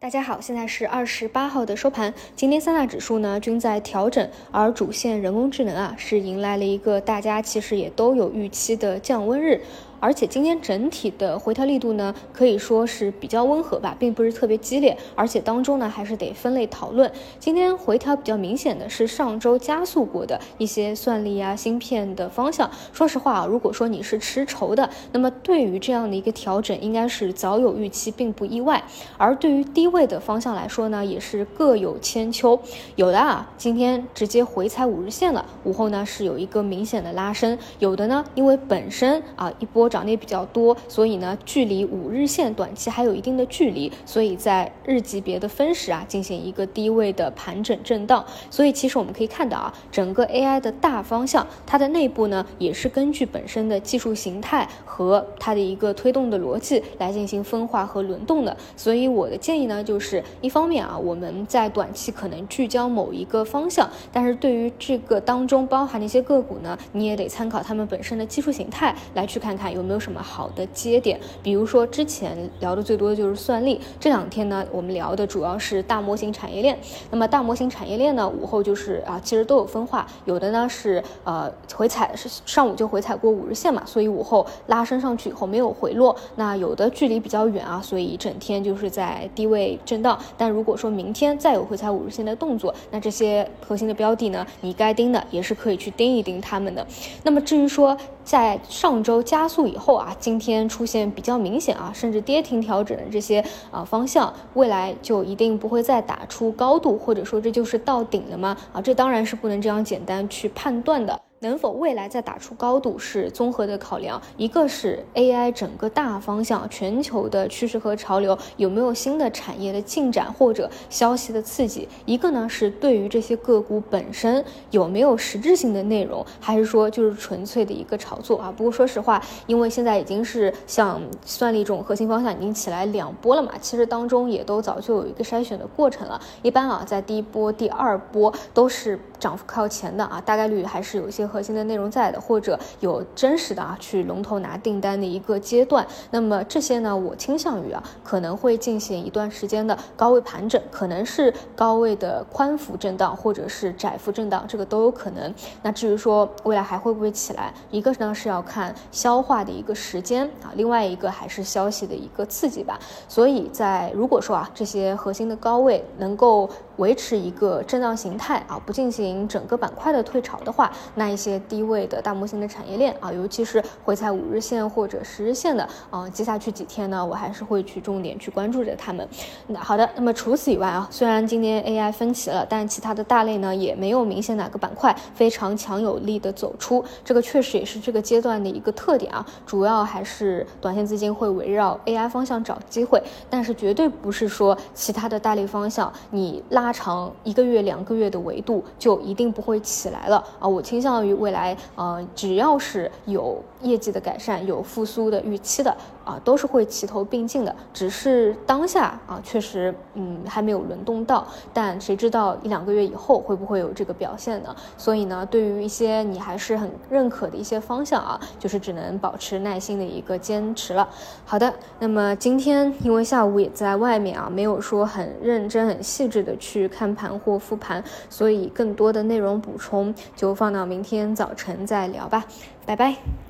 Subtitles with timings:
[0.00, 9.60] 大家好，现在是二十八号的收盘，今天三大指数呢均在调整，而主线人工智能啊是迎来了一个大家其实也都有预期的降温日。
[10.00, 14.96] 而且今天整体的回调力度呢，可以说是比较温和吧，并不是特别激烈。
[15.14, 17.10] 而且当中呢，还是得分类讨论。
[17.40, 22.70] 今天回调比较明显的是上周加速过的一些算力啊、芯片的方向。
[22.92, 28.80] 说实话啊，如果说你是吃筹的，那么对于这样的一个调整，应该是早有预期，并不意外。
[29.16, 32.60] 而对于低位的方向来说呢，也是各有千秋。
[32.94, 39.87] 有的啊，今天直接回踩五日线了，午后呢是有一个明显的拉升；有的呢，因为本身啊一波。
[39.88, 48.24] 涨得也比较多，所以呢，距离五日线短期还有一定的距离，所以在日级别的分时啊，进行一个低位的盘整震荡。
[48.50, 58.56] 所以其实我们可以看到啊，整个 AI 的大方向，它的内部呢，也是根据本身的技术形态和它的一个推动的逻辑来进行分化和轮动的。
[58.76, 69.68] 所以我的建议呢，就是一方面啊，我们在短期可能聚焦某一个方向，但是对于这个当中包含的一些个股呢，你也得参考他们本身的技术形态来去看看。
[69.78, 71.18] 有没有什么好的接点？
[71.42, 76.78] 比如说之前聊的最多的就是算力，这两天呢，我们聊的主要是大模型产业链。
[77.10, 86.14] 那么大模型产业链呢，午后就是啊，其实都有分化，有的呢是呃回踩是上午就回踩过五日线嘛，所以午后拉升上去以后没有回落。
[86.36, 90.18] 那有的距离比较远啊，所以整天就是在低位震荡。
[90.36, 96.86] 但如果说明天再有回踩五日线的动作，那这些核心的标的呢，你该盯的也是可以去盯一盯他们的。
[97.22, 97.96] 那么至于说
[98.28, 99.66] 在上周加速。
[99.66, 108.54] 以后啊，今天出现比较明显啊，甚至跌停调整的这些啊方向，未来就一定不会再打出高度，或者说这就是到顶了吗？
[108.74, 111.18] 啊，这当然是不能这样简单去判断的。
[111.40, 128.52] 能否未来再打出高度是综合的考量，一个是 AI 整个大方向、全球的趋势和潮流有没有新的产业的进展或者消息的刺激，一个呢是对于这些个股本身有没有实质性的内容，还是说就是纯粹的一个炒作啊？
[128.56, 136.20] 不过说实话，因为现在已经是像算力这种核心方向已经起来两波了嘛，其实当中也都早就有一个筛选的过程了。
[136.42, 141.27] 一般啊，在第一波、第二波都是涨幅靠前的啊，大概率还是有一些。
[141.28, 145.86] 核心的内容在的，或者有真实的啊，去龙头拿订单的一个阶段。
[146.10, 155.32] 那么这些呢，我倾向于啊，可能会进行一段时间的高位盘整，可能是高位的宽幅震荡，或者是窄幅震荡，这个都有可能。
[155.62, 162.78] 那至于说未来还会不会起来，一个呢是要看消化的一个时间啊，另外一个还是消息的一个刺激吧。
[163.08, 171.08] 所以在如果说啊，这些核心的高位能够维持一个震荡形态啊，不进行整个板块的退潮的话，那。
[171.08, 179.08] 一些低位的大模型的产业链啊，尤其是回踩五日线或者十日线的啊，接下去几天呢，我还是会去重点去关注着他们。
[179.46, 189.26] 那好的，那么除此以外啊，虽然今天 AI 分歧了，但其他的大类呢也没有明显哪个板块非常强有力的走出，这个确实也是这个阶段的一个特点啊。
[189.46, 200.48] 主要还是短线资金会围绕 AI 方向找机会，但是绝对不是说其他的大类方向你拉长一个月两个月的维度就一定不会起来了啊。
[200.48, 201.18] 我倾向于。
[201.18, 205.76] 未来，呃，只要是有业绩的改善、有复苏的预期的
[206.08, 207.54] 啊，都是会齐头并进的。
[207.74, 211.26] 只是当下啊，确实，嗯，还没有轮动到。
[211.52, 214.56] 但谁知道一两个月以后会不会有这个表现呢？
[214.78, 220.88] 所以呢，对于一些你还是很认可的一些方向啊，就是只能保持耐心的一个坚持了。
[221.26, 231.14] 好的，那么今天因为下午也在外面啊，没有说很认真、很细致的去看盘或复盘，所以更多的内容补充就放到明天。
[231.14, 232.24] 早晨再聊吧，
[232.64, 233.27] 拜拜。